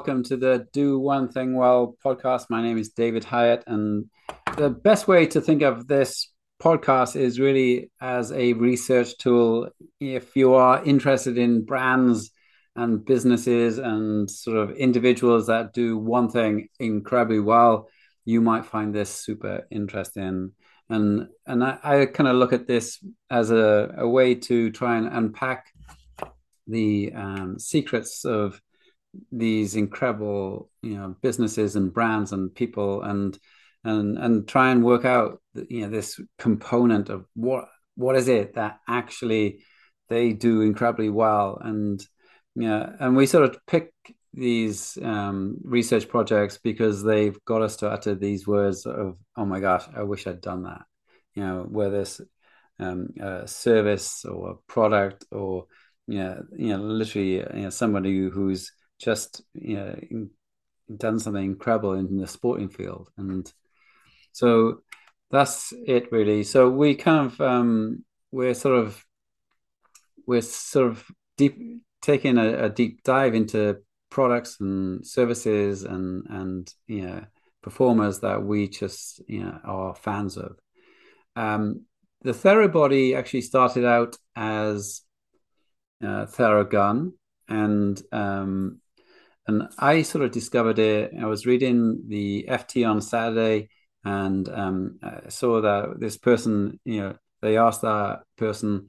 [0.00, 2.46] Welcome to the Do One Thing Well podcast.
[2.48, 4.06] My name is David Hieatt, and
[4.56, 9.68] the best way to think of this podcast is really as a research tool.
[10.00, 12.30] If you are interested in brands
[12.74, 17.90] and businesses and sort of individuals that do one thing incredibly well,
[18.24, 20.52] you might find this super interesting.
[20.88, 24.96] And and I, I kind of look at this as a, a way to try
[24.96, 25.66] and unpack
[26.66, 28.62] the um, secrets of
[29.32, 33.38] these incredible you know businesses and brands and people and
[33.84, 38.54] and and try and work out you know this component of what what is it
[38.54, 39.64] that actually
[40.08, 41.58] they do incredibly well.
[41.62, 42.04] And
[42.54, 43.92] yeah and we sort of pick
[44.32, 49.58] these um, research projects because they've got us to utter these words of oh my
[49.58, 50.82] gosh i wish i'd done that.
[51.34, 52.20] You know whether it's
[52.78, 55.66] um, a service or a product or
[56.06, 60.28] you know, you know literally you know somebody who's just you know
[60.96, 63.10] done something incredible in the sporting field.
[63.16, 63.50] And
[64.32, 64.82] so
[65.30, 66.42] that's it really.
[66.42, 69.04] So we kind of um we're sort of
[70.26, 71.04] we're sort of
[71.36, 73.78] deep taking a, a deep dive into
[74.10, 77.24] products and services and and you know
[77.62, 80.58] performers that we just you know are fans of.
[81.36, 81.82] Um
[82.22, 85.02] the therabody actually started out as
[86.02, 87.12] uh, theragun
[87.48, 88.80] and um
[89.50, 91.12] and I sort of discovered it.
[91.20, 93.68] I was reading the FT on Saturday,
[94.04, 98.88] and um, I saw that this person, you know, they asked that person,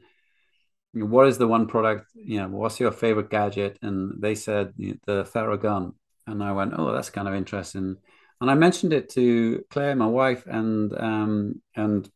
[0.94, 2.12] "What is the one product?
[2.14, 5.96] You know, what's your favorite gadget?" And they said the Theragun,
[6.28, 7.98] and I went, "Oh, that's kind of interesting."
[8.40, 12.08] And I mentioned it to Claire, my wife, and um, and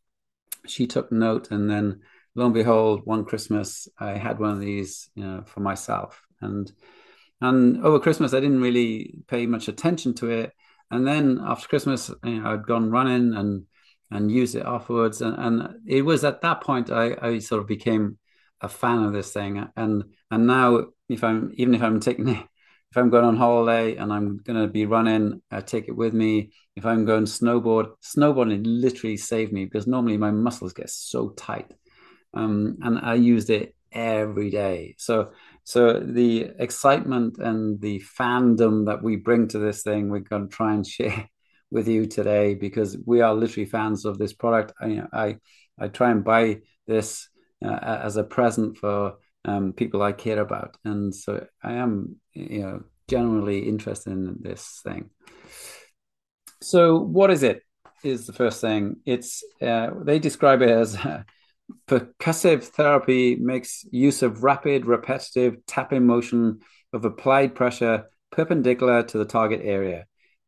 [0.66, 1.50] she took note.
[1.50, 2.02] And then,
[2.36, 6.70] lo and behold, one Christmas, I had one of these, you know, for myself, and
[7.40, 10.52] and over Christmas, I didn't really pay much attention to it.
[10.90, 13.64] And then after Christmas, you know, I'd gone running and
[14.10, 15.20] and used it afterwards.
[15.20, 18.18] And, and it was at that point I, I sort of became
[18.60, 19.68] a fan of this thing.
[19.76, 22.28] And and now if I'm even if I'm taking
[22.90, 26.14] if I'm going on holiday and I'm going to be running, I take it with
[26.14, 26.52] me.
[26.76, 31.72] If I'm going snowboard, snowboarding literally saved me because normally my muscles get so tight.
[32.32, 34.94] Um, and I used it every day.
[34.98, 35.30] So
[35.64, 40.54] so the excitement and the fandom that we bring to this thing, we're going to
[40.54, 41.28] try and share
[41.70, 44.72] with you today because we are literally fans of this product.
[44.80, 45.36] I I,
[45.78, 47.28] I try and buy this
[47.64, 49.14] uh, as a present for
[49.44, 54.80] um, people I care about, and so I am you know generally interested in this
[54.84, 55.10] thing.
[56.62, 57.62] So what is it?
[58.04, 58.96] Is the first thing.
[59.04, 60.96] It's uh, they describe it as
[61.88, 66.60] Percussive therapy makes use of rapid, repetitive tapping motion
[66.92, 70.06] of applied pressure perpendicular to the target area.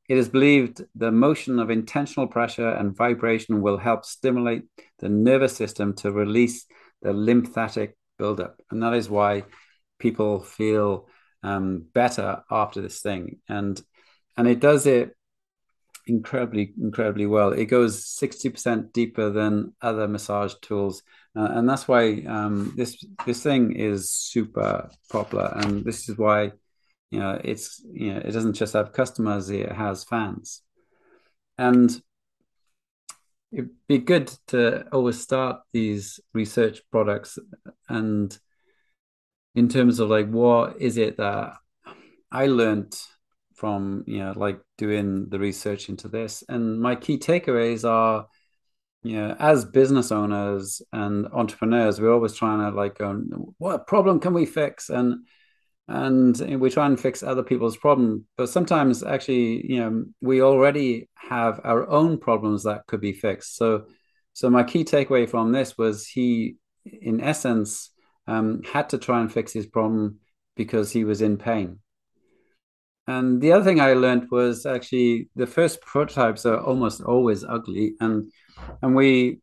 [0.09, 4.63] It is believed the motion of intentional pressure and vibration will help stimulate
[5.01, 6.67] the nervous system to release
[7.03, 8.61] the lymphatic buildup.
[8.71, 9.45] And that is why
[9.99, 11.09] people feel
[11.43, 13.41] um, better after this thing.
[13.49, 13.81] And
[14.37, 15.17] and it does it
[16.09, 17.53] incredibly, incredibly well.
[17.53, 21.03] It goes 60% deeper than other massage tools.
[21.37, 25.53] Uh, and that's why um, this this thing is super popular.
[25.57, 26.53] And this is why,
[27.11, 30.63] you know, it's, you know, it doesn't just have customers, it has fans.
[31.59, 32.01] And
[33.53, 37.39] it'd be good to always start these research products
[37.89, 38.39] and
[39.55, 41.55] in terms of like what is it that
[42.31, 42.95] I learned
[43.59, 46.45] from you know like doing the research into this.
[46.49, 48.27] And my key takeaways are
[49.03, 53.21] you know as business owners and entrepreneurs we're always trying to like go
[53.59, 54.91] what problem can we fix?
[54.91, 55.27] And
[55.89, 58.27] and we try and fix other people's problem.
[58.37, 63.57] But sometimes actually you know we already have our own problems that could be fixed.
[63.57, 63.87] So
[64.35, 67.91] so my key takeaway from this was he in essence
[68.29, 70.21] um, had to try and fix his problem
[70.55, 71.81] because he was in pain
[73.09, 77.95] and the other thing I learned was actually the first prototypes are almost always ugly,
[78.01, 78.31] and
[78.83, 79.41] and we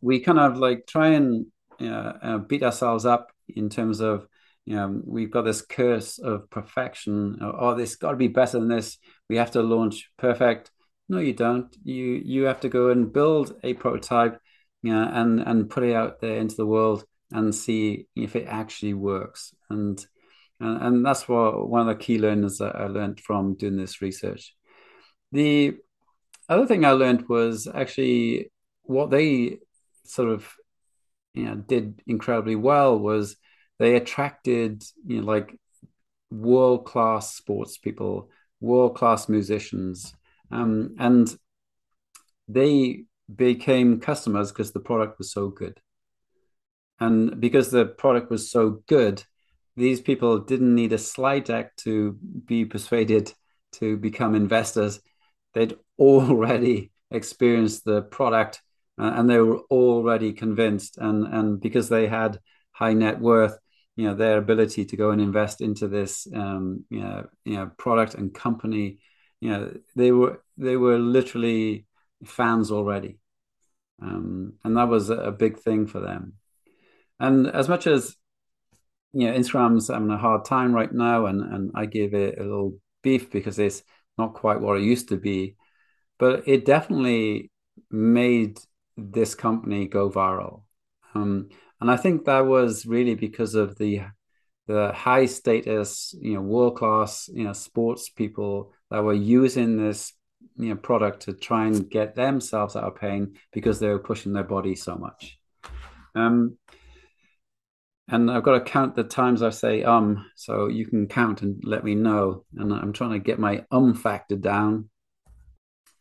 [0.00, 1.46] we kind of like try and
[1.80, 4.28] uh, beat ourselves up in terms of
[4.64, 7.38] you know we've got this curse of perfection.
[7.40, 8.98] Oh, this got to be better than this.
[9.28, 10.70] We have to launch perfect.
[11.08, 11.74] No, you don't.
[11.82, 14.40] You you have to go and build a prototype,
[14.82, 18.46] you know, and and put it out there into the world and see if it
[18.46, 19.52] actually works.
[19.68, 20.06] And
[20.60, 24.02] and, and that's what one of the key learners that I learned from doing this
[24.02, 24.54] research.
[25.32, 25.76] The
[26.48, 28.50] other thing I learned was actually
[28.82, 29.58] what they
[30.04, 30.50] sort of
[31.34, 33.36] you know did incredibly well was
[33.78, 35.54] they attracted you know like
[36.30, 40.14] world class sports people, world class musicians,
[40.50, 41.36] um, and
[42.48, 45.80] they became customers because the product was so good.
[47.00, 49.22] And because the product was so good,
[49.78, 52.12] these people didn't need a slide deck to
[52.44, 53.32] be persuaded
[53.72, 55.00] to become investors.
[55.54, 58.60] They'd already experienced the product
[58.98, 60.98] uh, and they were already convinced.
[60.98, 62.40] And, and because they had
[62.72, 63.56] high net worth,
[63.96, 67.70] you know, their ability to go and invest into this, um, you know, you know,
[67.78, 68.98] product and company,
[69.40, 71.86] you know, they were they were literally
[72.24, 73.18] fans already,
[74.00, 76.34] um, and that was a big thing for them.
[77.18, 78.16] And as much as
[79.12, 82.42] you know, Instagram's having a hard time right now, and and I give it a
[82.42, 83.82] little beef because it's
[84.16, 85.56] not quite what it used to be,
[86.18, 87.50] but it definitely
[87.90, 88.58] made
[88.96, 90.62] this company go viral.
[91.14, 91.48] Um,
[91.80, 94.02] and I think that was really because of the
[94.66, 100.12] the high status, you know, world class, you know, sports people that were using this
[100.56, 104.32] you know product to try and get themselves out of pain because they were pushing
[104.32, 105.38] their body so much.
[106.14, 106.58] Um,
[108.08, 111.62] and I've got to count the times I say um, so you can count and
[111.64, 112.44] let me know.
[112.56, 114.88] And I'm trying to get my um factor down.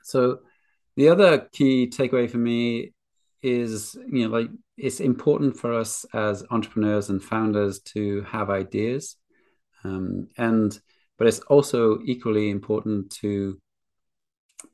[0.04, 0.39] So
[0.95, 2.94] the other key takeaway for me
[3.42, 9.18] is, you know, like it's important for us as entrepreneurs and founders to have ideas,
[9.83, 10.80] um, and
[11.18, 13.59] but it's also equally important to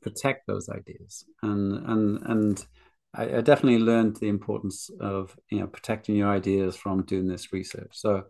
[0.00, 2.66] protect those ideas and and and
[3.14, 7.52] I, I, definitely learned the importance of you know protecting your ideas from doing this
[7.52, 7.90] research.
[7.92, 8.24] So,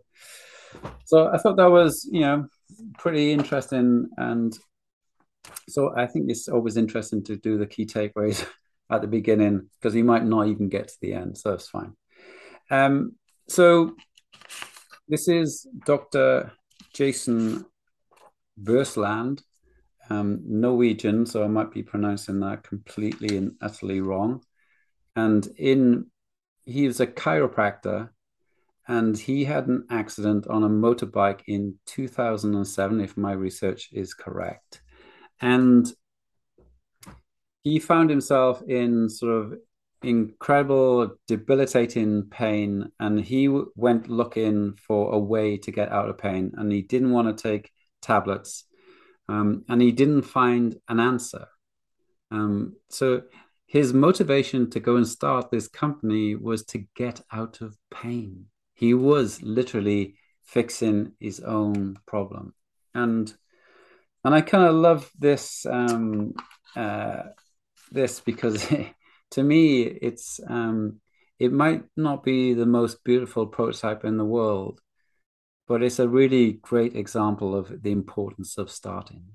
[1.05, 2.47] so I thought that was you know
[2.97, 4.57] pretty interesting, and
[5.69, 8.45] so I think it's always interesting to do the key takeaways
[8.91, 11.93] at the beginning because you might not even get to the end, so that's fine.
[12.69, 13.13] Um,
[13.47, 13.95] so
[15.07, 16.51] this is Dr.
[16.93, 17.65] Jason
[18.61, 19.41] Berslund,
[20.09, 24.41] um, Norwegian, so I might be pronouncing that completely and utterly wrong
[25.15, 26.07] and in
[26.65, 28.09] he was a chiropractor
[28.87, 34.81] and he had an accident on a motorbike in 2007 if my research is correct.
[35.41, 35.91] And
[37.63, 39.59] he found himself in sort of
[40.03, 46.51] incredible debilitating pain and he went looking for a way to get out of pain
[46.57, 47.71] and he didn't want to take
[48.03, 48.65] tablets
[49.27, 51.47] um, and he didn't find an answer.
[52.29, 53.23] Um, so
[53.67, 58.45] his motivation to go and start this company was to get out of pain.
[58.73, 62.53] He was literally fixing his own problem.
[62.93, 63.33] And
[64.23, 66.33] and I kind of love this um,
[66.75, 67.23] uh,
[67.91, 68.67] this because
[69.31, 70.99] to me it's um,
[71.39, 74.79] it might not be the most beautiful prototype in the world,
[75.67, 79.25] but it's a really great example of the importance of starting.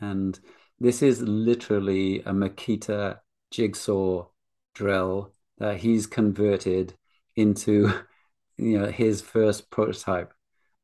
[0.00, 0.38] And
[0.78, 3.18] this is literally a Makita
[3.50, 4.26] jigsaw
[4.74, 6.94] drill that he's converted
[7.36, 7.92] into
[8.56, 10.32] you know his first prototype.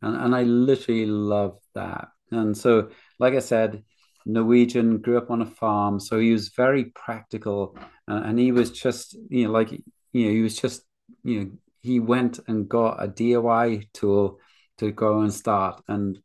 [0.02, 2.08] And, and i literally love that.
[2.30, 3.82] And so like i said
[4.28, 7.78] norwegian grew up on a farm so he was very practical.
[8.08, 10.82] Uh, and he was just you know like you know he was just
[11.22, 11.50] you know
[11.82, 14.40] he went and got a diy tool
[14.78, 15.82] to go and start.
[15.88, 16.18] And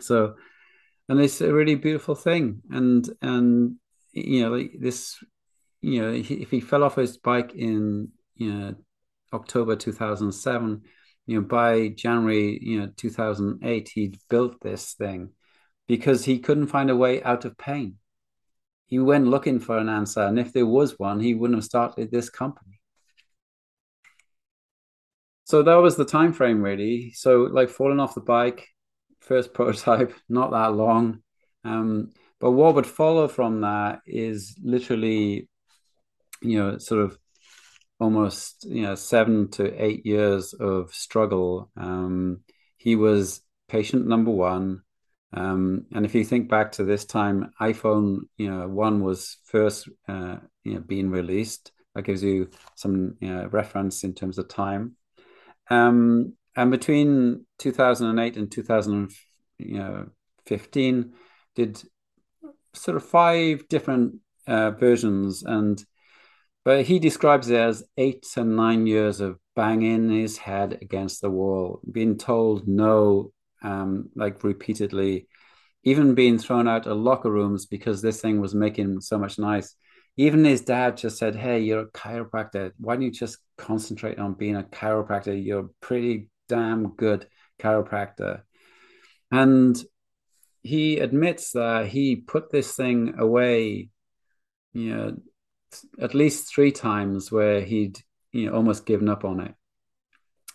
[0.00, 0.34] so
[1.08, 2.62] and it's a really beautiful thing.
[2.70, 3.76] And and
[4.12, 5.22] you know like this
[5.80, 8.74] you know, if he fell off his bike in you know
[9.32, 10.82] October 2007,
[11.26, 15.30] you know, by January you know 2008, he'd built this thing
[15.86, 17.96] because he couldn't find a way out of pain.
[18.86, 22.10] He went looking for an answer, and if there was one, he wouldn't have started
[22.10, 22.80] this company.
[25.44, 27.12] So that was the time frame, really.
[27.12, 28.68] So, like falling off the bike,
[29.20, 31.22] first prototype, not that long.
[31.64, 35.48] Um, but what would follow from that is literally
[36.42, 37.18] you know, sort of
[38.00, 41.70] almost you know seven to eight years of struggle.
[41.76, 42.40] Um,
[42.76, 44.82] he was patient number one.
[45.34, 49.86] Um, and if you think back to this time, iPhone, you know, one was first,
[50.08, 51.70] uh, you know, being released.
[51.94, 54.96] That gives you some you know, reference in terms of time.
[55.68, 61.12] Um, and between 2008 and 2015,
[61.54, 61.82] did
[62.74, 64.14] sort of five different
[64.46, 65.84] uh, versions, and
[66.68, 71.30] but he describes it as eight to nine years of banging his head against the
[71.30, 73.32] wall, being told no,
[73.62, 75.28] um, like repeatedly,
[75.84, 79.76] even being thrown out of locker rooms because this thing was making so much noise.
[80.18, 82.72] Even his dad just said, Hey, you're a chiropractor.
[82.76, 85.42] Why don't you just concentrate on being a chiropractor?
[85.42, 87.26] You're a pretty damn good
[87.58, 88.42] chiropractor.
[89.30, 89.82] And
[90.62, 93.88] he admits that he put this thing away,
[94.74, 95.16] you know,
[96.00, 97.98] at least three times where he'd
[98.32, 99.54] you know almost given up on it.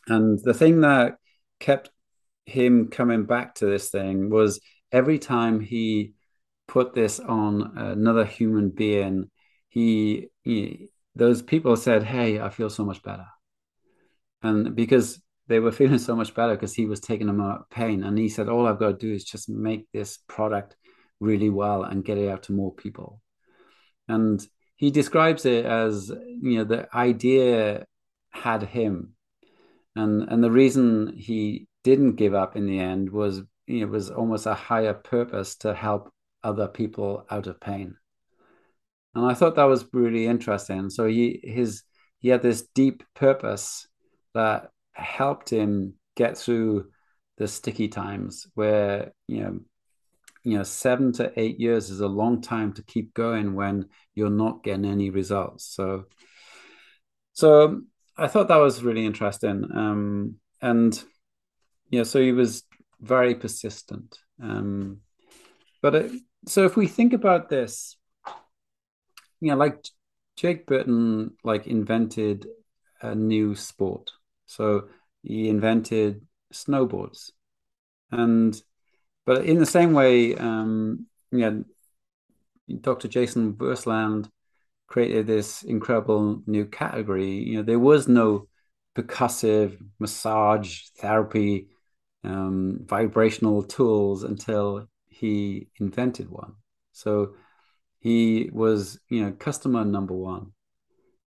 [0.08, 1.18] And the thing that
[1.60, 1.90] kept
[2.46, 4.60] him coming back to this thing was
[4.92, 6.14] every time he
[6.68, 9.30] put this on another human being,
[9.70, 13.26] he, he those people said, "Hey, I feel so much better,"
[14.42, 17.70] and because they were feeling so much better because he was taking them out of
[17.70, 20.76] pain, and he said, "All I've got to do is just make this product
[21.20, 23.22] really well and get it out to more people,"
[24.08, 27.86] and he describes it as you know the idea
[28.32, 29.14] had him.
[29.96, 33.90] And and the reason he didn't give up in the end was you know, it
[33.90, 36.12] was almost a higher purpose to help
[36.44, 37.96] other people out of pain.
[39.16, 40.90] And i thought that was really interesting.
[40.90, 41.84] So he his
[42.20, 43.88] he had this deep purpose
[44.34, 46.90] that helped him get through
[47.38, 49.60] the sticky times where you know
[50.44, 54.30] you know seven to eight years is a long time to keep going when you're
[54.30, 55.66] not getting any results.
[55.66, 56.06] So
[57.36, 57.82] so
[58.16, 59.68] i thought that was really interesting.
[59.74, 61.04] Um and
[61.90, 62.64] yeah so he was
[63.02, 64.18] very persistent.
[64.42, 65.00] Um
[65.82, 66.12] but it,
[66.48, 67.98] so if we think about this
[69.40, 69.86] you know like
[70.38, 72.48] jake burton like invented
[73.02, 74.12] a new sport.
[74.46, 74.88] So
[75.22, 77.32] he invented snowboards.
[78.12, 78.60] And
[79.26, 81.64] but in the same way, um, you know,
[82.82, 83.08] Dr.
[83.08, 84.30] Jason Wersland
[84.88, 87.32] created this incredible new category.
[87.32, 88.48] You know, there was no
[88.96, 91.68] percussive massage therapy,
[92.24, 96.54] um, vibrational tools until he invented one.
[96.92, 97.36] So
[98.00, 100.52] he was, you know, customer number one,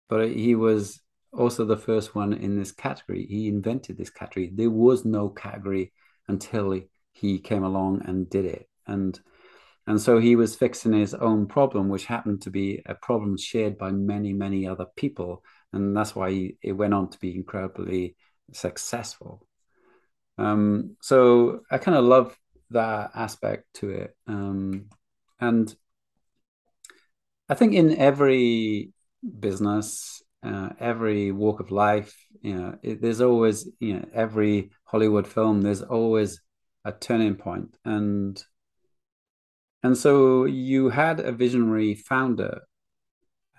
[0.10, 1.00] but he was
[1.32, 3.26] also the first one in this category.
[3.26, 4.52] He invented this category.
[4.54, 5.94] There was no category
[6.28, 6.80] until
[7.14, 8.68] he came along and did it.
[8.86, 9.20] And
[9.86, 13.78] and so he was fixing his own problem, which happened to be a problem shared
[13.78, 15.44] by many, many other people.
[15.74, 18.16] And that's why he, it went on to be incredibly
[18.54, 19.46] successful.
[20.38, 22.38] Um, so I kind of love
[22.70, 24.16] that aspect to it.
[24.26, 24.90] Um,
[25.40, 25.76] and
[27.50, 28.94] I think in every
[29.40, 35.28] business, uh, every walk of life, you know, it, there's always, you know, every Hollywood
[35.28, 36.42] film, there's always
[36.86, 37.78] a turning point.
[37.86, 38.42] And
[39.84, 42.62] and so you had a visionary founder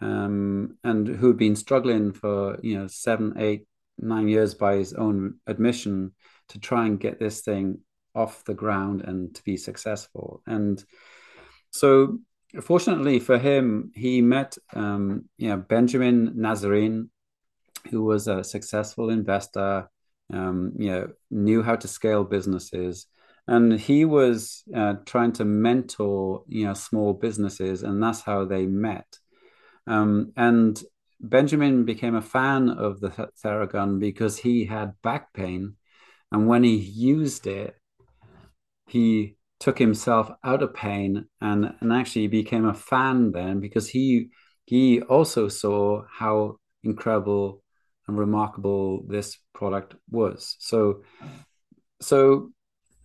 [0.01, 3.67] um, and who'd been struggling for you know seven eight
[3.99, 6.13] nine years by his own admission
[6.49, 7.79] to try and get this thing
[8.15, 10.43] off the ground and to be successful.
[10.47, 10.83] And
[11.71, 12.19] so
[12.61, 17.09] fortunately for him he met um, you know benjamin nazarian
[17.91, 19.89] who was a successful investor
[20.33, 23.07] um, you know knew how to scale businesses
[23.47, 28.67] and he was uh, trying to mentor you know small businesses and that's how they
[28.67, 29.19] met.
[29.87, 30.83] Um, and
[31.21, 33.11] benjamin became a fan of the
[33.43, 35.77] theragun because he had back pain.
[36.33, 37.77] And when he used it
[38.89, 44.29] he took himself out of pain and, and actually became a fan then because he
[44.67, 47.63] he also saw how incredible
[48.07, 50.57] and remarkable this product was.
[50.59, 51.03] So
[52.01, 52.53] so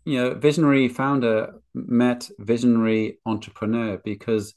[0.10, 4.56] you know, visionary founder met visionary entrepreneur because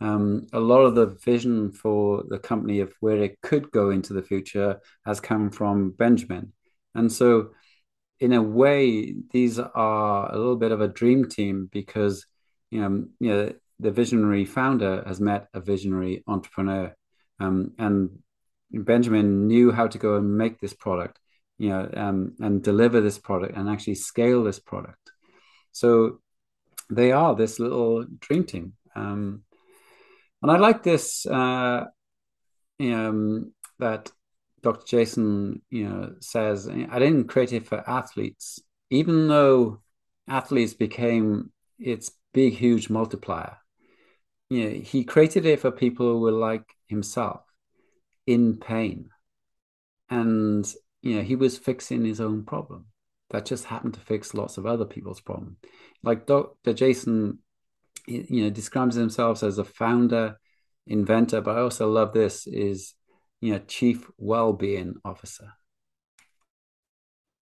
[0.00, 4.14] um, a lot of the vision for the company of where it could go into
[4.14, 6.54] the future has come from Benjamin.
[6.94, 7.50] And so,
[8.18, 12.24] in a way, these are a little bit of a dream team because,
[12.70, 16.94] you know, you know the visionary founder has met a visionary entrepreneur.
[17.40, 18.20] Um, and
[18.70, 21.20] Benjamin knew how to go and make this product
[21.58, 25.10] you know, um, and deliver this product and actually scale this product.
[25.72, 26.20] So
[26.90, 28.74] they are this little dream team.
[28.94, 29.42] Um,
[30.42, 31.84] and I like this uh,
[32.80, 34.10] um, that
[34.62, 34.86] Dr.
[34.86, 39.80] Jason, you know, says I didn't create it for athletes, even though
[40.28, 43.56] athletes became its big, huge multiplier.
[44.50, 47.42] You know, he created it for people who were like himself,
[48.26, 49.10] in pain,
[50.10, 50.70] and
[51.04, 52.86] you know, he was fixing his own problem.
[53.28, 55.58] That just happened to fix lots of other people's problem.
[56.02, 56.72] Like Dr.
[56.72, 57.40] Jason,
[58.06, 60.38] you know, describes himself as a founder,
[60.86, 62.94] inventor, but I also love this is,
[63.42, 65.52] you know, chief well-being officer.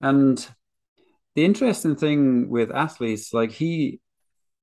[0.00, 0.44] And
[1.36, 4.00] the interesting thing with athletes, like he,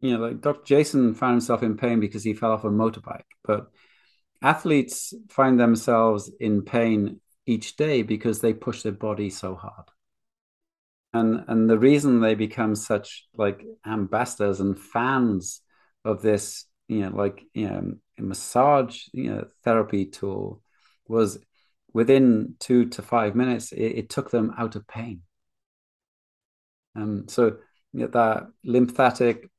[0.01, 0.65] you know, like Dr.
[0.65, 3.67] Jason found himself in pain because he fell off a motorbike, but
[4.41, 9.89] athletes find themselves in pain each day because they push their body so hard.
[11.13, 15.61] and and the reason they become such like ambassadors and fans
[16.05, 20.61] of this you know like you know massage you know therapy tool
[21.07, 21.39] was
[21.93, 25.21] within two to five minutes it, it took them out of pain
[26.95, 27.57] um so
[27.93, 29.49] you know, that lymphatic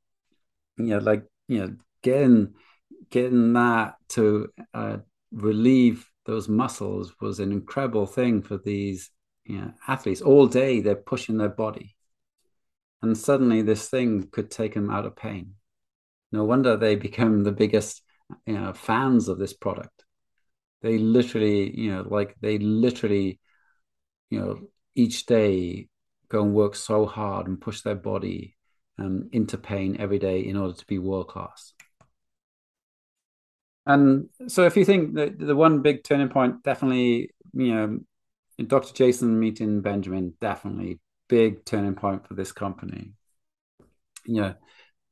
[0.76, 2.54] you know like you know getting
[3.11, 4.99] getting that to uh,
[5.32, 9.10] relieve those muscles was an incredible thing for these
[9.44, 10.20] you know, athletes.
[10.22, 11.96] All day they're pushing their body.
[13.02, 15.54] And suddenly this thing could take them out of pain.
[16.30, 18.02] No wonder they become the biggest
[18.46, 20.04] you know fans of this product.
[20.82, 23.40] They literally you know like they literally
[24.30, 24.60] you know
[24.94, 25.88] each day
[26.28, 28.56] go and work so hard and push their body
[28.99, 31.72] um, into pain every day in order to be world class
[33.87, 37.99] and so if you think that the one big turning point definitely you know
[38.66, 38.92] Dr.
[38.92, 43.12] Jason meeting Benjamin, definitely big turning point for this company.
[44.26, 44.54] You know,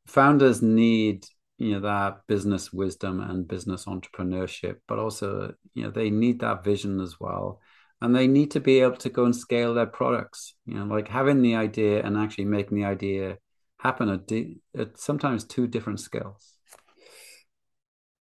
[0.06, 6.10] founders need you know that business wisdom and business entrepreneurship, but also you know they
[6.10, 7.60] need that vision as well,
[8.00, 10.54] and they need to be able to go and scale their products.
[10.66, 13.38] You know, like having the idea and actually making the idea
[13.78, 16.57] happen at, sometimes two different scales.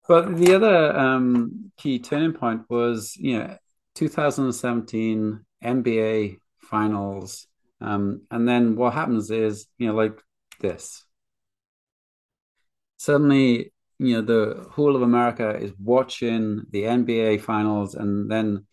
[0.09, 3.59] But the other um, key turning point was, you know,
[3.95, 7.47] 2017 NBA finals.
[7.81, 10.19] Um, and then what happens is, you know, like
[10.61, 11.05] this.
[12.97, 18.67] Suddenly, you know, the whole of America is watching the NBA finals, and then,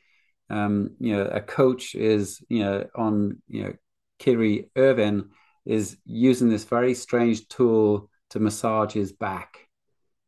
[0.49, 3.73] um, you know, a coach is, you know, on, you know,
[4.19, 5.31] Kyrie Irving
[5.65, 9.64] is using this very strange tool to massage his back.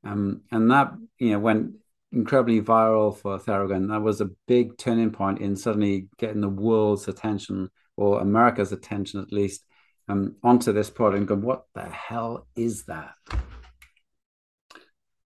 [0.07, 1.73] Um, and that, you know, went
[2.11, 3.89] incredibly viral for Theragun.
[3.89, 9.19] That was a big turning point in suddenly getting the world's attention or America's attention
[9.19, 9.65] at least
[10.07, 13.15] um, onto this product and going, what the hell is that?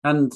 [0.04, 0.32] And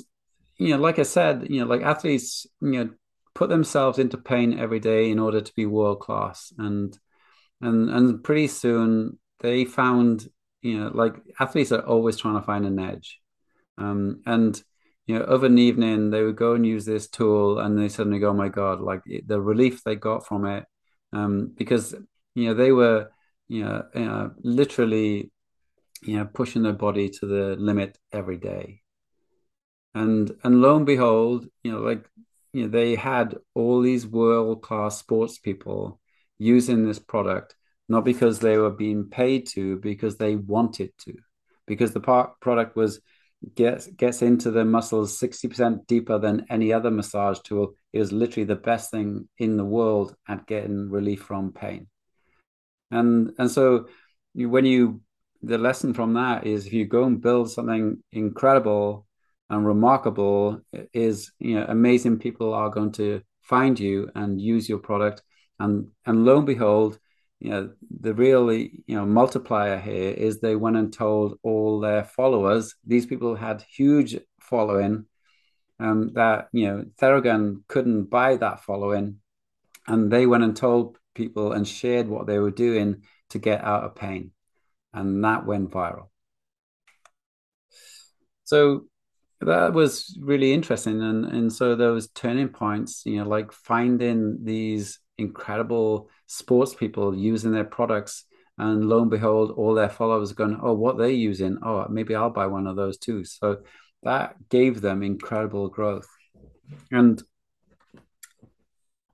[0.57, 2.89] you know, like I said, you know, like athletes, you know,
[3.33, 6.53] put themselves into pain every day in order to be world class.
[6.57, 6.97] And
[7.61, 10.29] and and pretty soon they found,
[10.61, 13.19] you know, like athletes are always trying to find an edge.
[13.77, 14.61] Um, and
[15.07, 18.19] you know, of an evening, they would go and use this tool, and they suddenly
[18.19, 20.65] go, "Oh my god!" Like the relief they got from it,
[21.13, 21.93] um, because
[22.33, 23.09] you know they were,
[23.47, 25.31] you know, uh, literally,
[26.01, 28.81] you know, pushing their body to the limit every day,
[29.93, 32.05] and and lo and behold, you know, like
[32.53, 35.99] you know, they had all these world class sports people
[36.39, 37.55] using this product,
[37.89, 41.13] not because they were being paid to, because they wanted to,
[41.67, 43.01] because the product was
[43.53, 48.55] gets gets into the muscles 60% deeper than any other massage tool was literally the
[48.55, 51.87] best thing in the world at getting relief from pain.
[52.91, 53.87] And and so
[54.33, 55.01] you, when you
[55.41, 59.05] the lesson from that is if you go and build something incredible
[59.49, 60.61] and remarkable
[60.93, 65.21] is you know amazing people are going to find you and use your product.
[65.59, 66.99] And and lo and behold
[67.39, 67.69] you know
[67.99, 73.05] the really you know multiplier here is they went and told all their followers these
[73.05, 75.05] people had huge following
[75.79, 79.17] um, that you know Theragun couldn't buy that following.
[79.87, 83.83] And they went and told people and shared what they were doing to get out
[83.83, 84.31] of pain.
[84.93, 86.09] And that went viral.
[88.45, 88.85] So
[89.41, 91.01] that was really interesting.
[91.01, 97.51] And and so those turning points you know like finding these incredible sports people using
[97.51, 98.25] their products
[98.57, 101.57] and lo and behold all their followers going oh what they're using?
[101.63, 103.23] Oh maybe i'll buy one of those too.
[103.25, 103.59] So
[104.03, 106.07] that gave them incredible growth.
[106.91, 107.21] And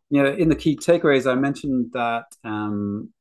[0.09, 3.13] you know in the key takeaways i mentioned that um,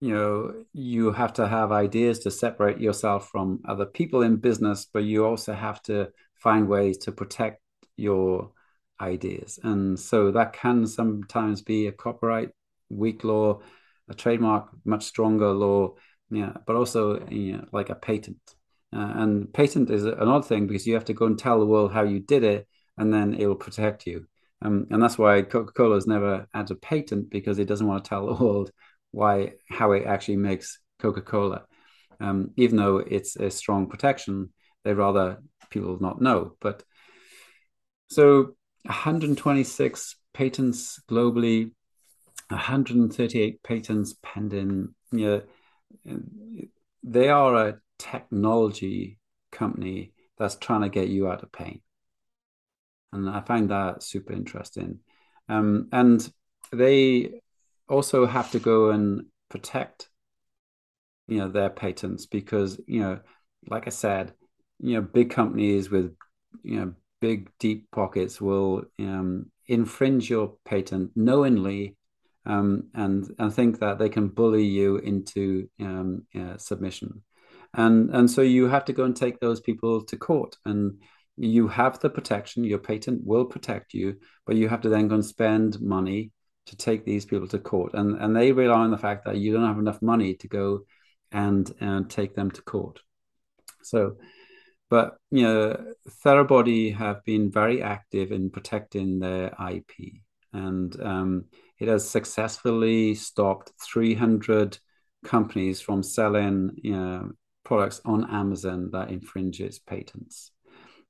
[0.00, 4.86] you know you have to have ideas to separate yourself from other people in business
[4.92, 6.08] but you also have to
[6.40, 7.60] find ways to protect
[7.96, 8.50] your
[9.00, 9.58] ideas.
[9.62, 12.50] And so that can sometimes be a copyright
[12.90, 13.60] weak law,
[14.08, 15.94] a trademark much stronger law,
[16.30, 18.38] yeah, but also you know, like a patent.
[18.92, 21.66] Uh, and patent is an odd thing because you have to go and tell the
[21.66, 22.66] world how you did it,
[22.98, 24.26] and then it will protect you.
[24.62, 28.08] Um, and that's why Coca-Cola has never had a patent because it doesn't want to
[28.08, 28.70] tell the world
[29.10, 31.64] why how it actually makes Coca-Cola.
[32.20, 34.50] Um, even though it's a strong protection,
[34.84, 35.38] they'd rather
[35.70, 36.56] people not know.
[36.60, 36.84] But
[38.08, 41.72] so 126 patents globally,
[42.50, 44.94] 138 patents pending.
[45.12, 45.44] You
[46.06, 46.22] know,
[47.02, 49.18] they are a technology
[49.52, 51.80] company that's trying to get you out of pain.
[53.12, 55.00] And I find that super interesting.
[55.48, 56.32] Um, and
[56.72, 57.40] they
[57.88, 60.08] also have to go and protect
[61.26, 63.18] you know their patents because you know
[63.68, 64.32] like i said
[64.80, 66.14] you know big companies with
[66.62, 71.96] you know big deep pockets will um, infringe your patent knowingly
[72.50, 77.22] um, and and think that they can bully you into um, submission.
[77.74, 80.56] And and so you have to go and take those people to court.
[80.64, 81.00] And
[81.36, 82.64] you have the protection.
[82.64, 84.16] Your patent will protect you
[84.50, 86.32] but you have to then go and spend money
[86.66, 87.94] to take these people to court.
[87.94, 90.80] And and they rely on the fact that you don't have enough money to go
[91.30, 93.00] and and take them to court.
[93.82, 94.16] So
[94.88, 99.92] but you know therabody have been very active in protecting their ip
[100.52, 101.44] and um,
[101.80, 104.78] it has successfully stopped 300
[105.24, 107.30] companies from selling you know,
[107.64, 110.52] products on Amazon that infringe its patents.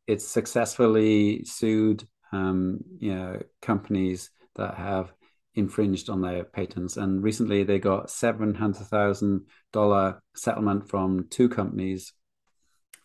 [0.06, 5.12] It's successfully sued um, you know, companies that have
[5.54, 6.96] infringed on their patents.
[6.96, 12.12] And recently they got $700,000 settlement from two companies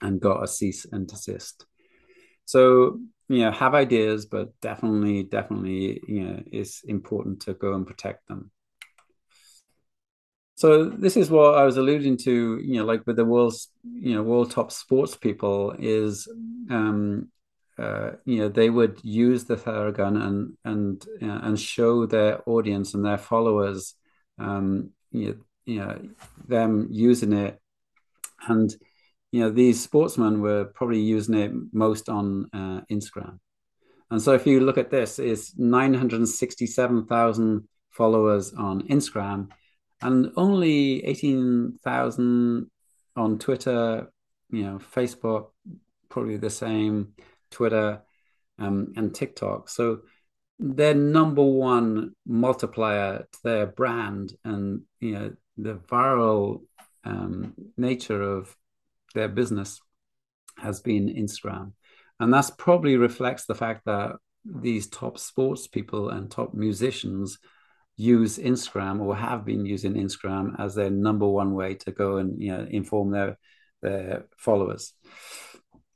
[0.02, 1.66] and got a cease and desist.
[2.46, 7.88] So, you know, have ideas, but definitely, definitely, you know, it's important to go and
[7.88, 8.52] protect them.
[10.56, 14.16] So this is what I was alluding to, you know, like with the world's, you
[14.16, 16.28] know, world top sports people is,
[16.70, 17.30] um,
[17.78, 22.94] uh, you know, they would use the Theragun and and uh, and show their audience
[22.94, 23.96] and their followers,
[24.40, 25.36] um, you know,
[25.66, 26.00] you know,
[26.48, 27.60] them using it,
[28.48, 28.74] and
[29.36, 33.40] you know, these sportsmen were probably using it most on uh, Instagram.
[34.10, 39.50] And so if you look at this, it's 967,000 followers on Instagram
[40.02, 42.72] and only 18,000
[43.18, 44.10] on Twitter,
[44.52, 45.48] you know, Facebook,
[46.08, 47.10] probably the same,
[47.52, 48.04] Twitter,
[48.58, 49.68] um, and TikTok.
[49.68, 50.04] So
[50.60, 56.62] their number one multiplier to their brand and, you know, the viral
[57.04, 58.56] um, nature of
[59.16, 59.82] their business
[60.58, 61.72] has been Instagram.
[62.20, 64.14] And that's probably reflects the fact that
[64.46, 67.40] these top sports people and top musicians
[67.98, 72.42] use Instagram or have been using Instagram as their number one way to go and
[72.42, 73.38] you know inform their
[73.82, 74.94] their followers.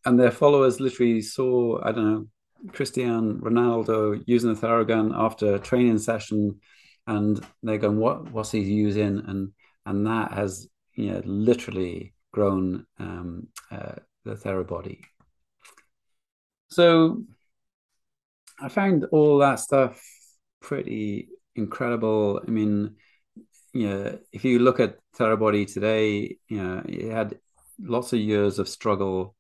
[0.06, 2.28] And their followers literally saw, I don't know,
[2.72, 6.60] Cristiano Ronaldo using the Theragun after a training session,
[7.08, 8.32] and they're going, "What?
[8.32, 9.54] What's he using?" And
[9.86, 15.02] and that has you know literally grown um, uh, the Therabody.
[16.70, 17.24] So
[18.62, 20.02] I found all that stuff
[20.62, 22.42] pretty incredible.
[22.48, 22.96] I mean,
[23.74, 27.40] you know, if you look at Therabody today, you know, it had
[27.78, 29.36] lots of years of struggle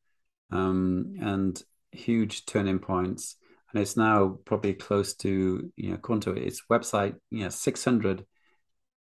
[0.51, 3.37] um, and huge turning points,
[3.71, 7.85] and it's now probably close to you know, according to its website, you know, six
[7.85, 8.25] hundred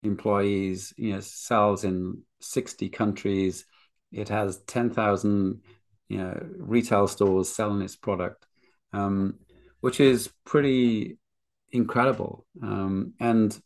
[0.05, 3.67] employees, you know, sells in sixty countries.
[4.13, 5.63] It has ten thousand,
[6.09, 8.47] you know, retail stores selling its product,
[8.93, 9.39] um,
[9.81, 11.19] which is pretty
[11.73, 12.47] incredible.
[12.63, 13.59] Um, and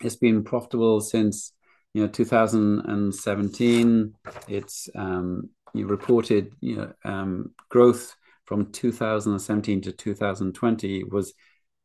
[0.00, 1.52] it's been profitable since
[1.94, 4.14] you know 2017.
[4.48, 8.14] It's um, you reported you know um, growth
[8.44, 11.34] from 2017 to 2020 was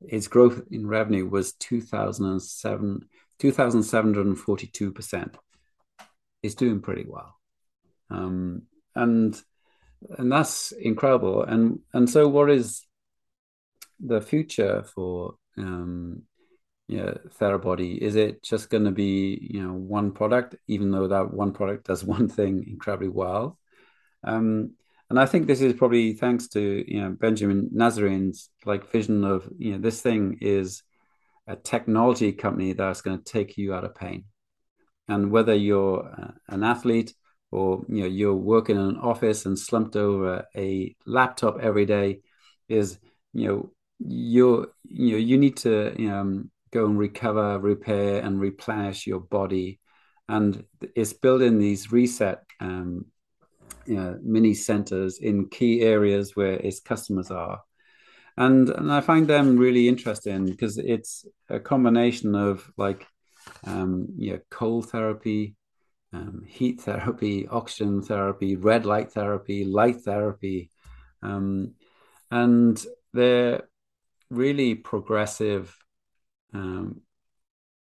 [0.02, 3.06] its growth in revenue was 2007
[3.40, 5.38] 2742 percent.
[6.44, 7.36] It's doing pretty well,
[8.12, 8.63] um,
[8.95, 9.41] and
[10.17, 11.43] and that's incredible.
[11.43, 12.86] And and so what is
[14.00, 16.24] the future for um,
[16.88, 17.97] yeah, Therabody?
[17.97, 21.88] Is it just going to be you know one product, even though that one product
[21.88, 23.58] does one thing incredibly well?
[24.24, 24.76] Um,
[25.10, 29.47] and I think this is probably thanks to you know Benjamin Nazarian's like vision of
[29.58, 30.84] you know this thing is
[31.47, 34.26] a technology company that's going to take you out of pain.
[35.08, 37.13] And whether you're uh, an athlete
[37.52, 42.22] or you know you're working in an office and slumped over a laptop every day,
[42.70, 43.00] is
[43.34, 49.06] you know you're you know you need to um, go and recover, repair, and replenish
[49.06, 49.80] your body,
[50.28, 50.64] and
[50.96, 53.06] it's building these reset um,
[53.86, 57.62] you know, mini centers in key areas where its customers are,
[58.38, 63.06] and and I find them really interesting because it's a combination of like
[63.66, 65.56] um, you know cold therapy.
[66.13, 70.69] Um, heat therapy, oxygen therapy, red light therapy, light therapy,
[71.24, 71.76] um,
[72.30, 73.63] and they're
[74.30, 75.76] really progressive
[76.54, 77.02] um,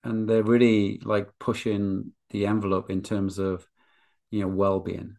[0.04, 3.66] and they're really like pushing the envelope in terms of
[4.30, 5.16] you know well-being.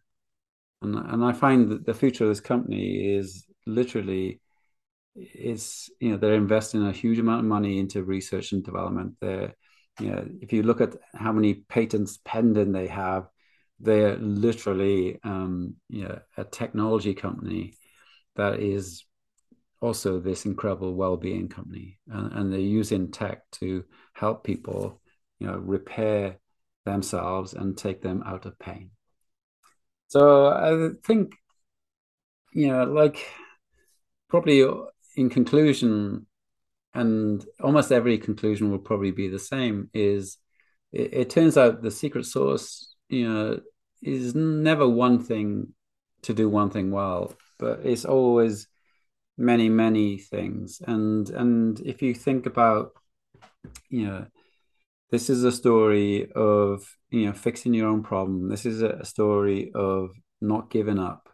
[0.82, 4.41] And and i find that the future of this company is literally
[5.15, 9.15] is you know they're investing a huge amount of money into research and development.
[9.19, 9.54] They're
[10.02, 13.28] you know, if you look at how many patents pending they have,
[13.80, 17.74] they're literally um, you know, a technology company
[18.36, 19.06] that is
[19.82, 23.84] also this incredible well-being company, and, and they're using tech to
[24.14, 25.02] help people,
[25.40, 26.38] you know, repair
[26.86, 28.92] themselves and take them out of pain.
[30.08, 31.34] So I think,
[32.54, 33.26] you know, like
[34.30, 34.64] probably
[35.16, 36.28] in conclusion,
[36.93, 40.38] and almost every conclusion will probably be the same, is
[40.91, 43.60] it, it turns out the secret sauce you know,
[44.01, 45.73] is never one thing
[46.23, 48.67] to do one thing well, but it's always
[49.38, 50.82] many, many things.
[50.88, 52.93] And and if you think about,
[53.89, 54.25] you know,
[55.12, 58.49] this is a story of you know fixing your own problem.
[58.49, 61.30] This is a story of not giving up.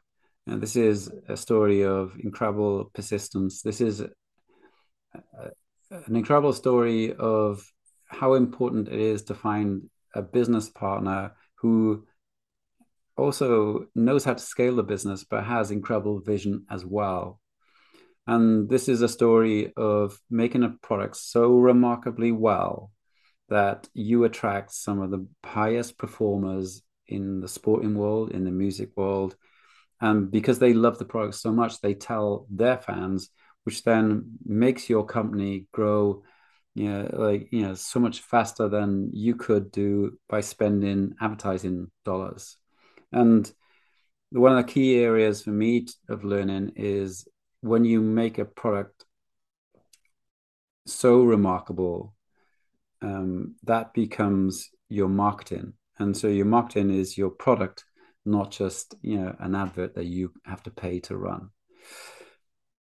[0.48, 3.62] And this is a story of incredible persistence.
[3.62, 4.04] This is
[5.14, 7.64] an incredible story of
[8.08, 12.06] how important it is to find a business partner who
[13.18, 17.40] also knows how to scale the business but has incredible vision as well.
[18.28, 22.92] And this is a story of making a product so remarkably well
[23.50, 28.90] that you attract some of the highest performers in the sporting world, in the music
[28.98, 29.36] world.
[30.02, 33.30] And because they love the product so much, they tell their fans,
[33.68, 36.24] which then makes your company grow,
[36.74, 41.92] you know, like, you know, so much faster than you could do by spending advertising
[42.06, 42.56] dollars.
[43.12, 43.52] And
[44.30, 47.28] one of the key areas for me of learning is
[47.60, 49.04] when you make a product
[50.86, 52.16] so remarkable,
[53.02, 55.74] um, that becomes your marketing.
[56.00, 57.84] And so your marketing is your product,
[58.24, 61.50] not just you know an advert that you have to pay to run.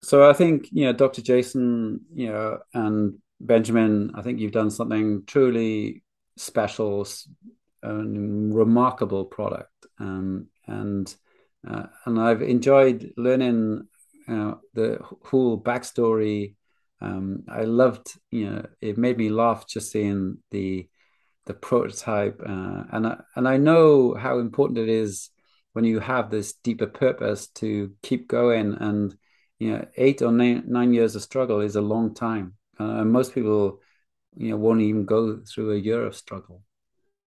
[0.05, 1.23] So I think you know Dr.
[1.23, 6.03] Jason, you know, and Benjamin, I think you've done something truly
[6.37, 7.07] special
[7.81, 9.71] and remarkable product.
[9.97, 11.11] Um, and
[11.67, 13.87] uh, and I've enjoyed learning
[14.27, 16.53] uh, the whole backstory.
[17.01, 20.87] Um, I loved, you know, it made me laugh just seeing the
[21.47, 25.31] the prototype, uh, and I, and I know how important it is
[25.73, 28.77] when you have this deeper purpose to keep going.
[28.79, 29.15] And
[29.59, 33.11] you know, eight or nine, nine years of struggle is a long time, uh, and
[33.11, 33.79] most people,
[34.35, 36.61] you know, won't even go through a year of struggle.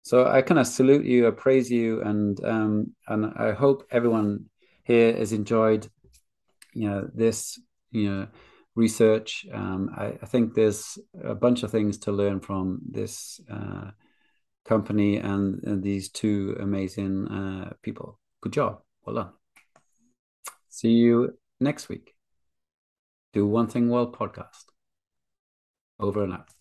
[0.02, 4.46] So I kind of salute you, I praise you, and um, and I hope everyone
[4.84, 5.88] here has enjoyed,
[6.74, 7.60] you know, this,
[7.92, 8.28] you know,
[8.74, 9.46] research.
[9.52, 13.92] Um, I, I, think there's a bunch of things to learn from this uh,
[14.64, 18.20] company and, and, these two amazing uh, people.
[18.40, 18.82] Good job.
[19.04, 19.32] Well done.
[20.70, 22.15] See you next week.
[23.34, 24.65] Do One Thing Well podcast.
[26.00, 26.57] Over and out.